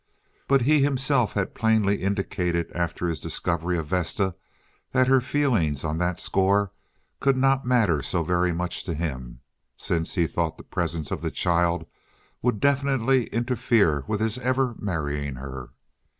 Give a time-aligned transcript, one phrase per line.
[0.47, 4.33] But he himself had plainly indicated after his discovery of Vesta
[4.93, 6.71] that her feelings on that score
[7.19, 9.41] could not matter so very much to him,
[9.77, 11.85] since he thought the presence of the child
[12.41, 15.69] would definitely interfere with his ever marrying her.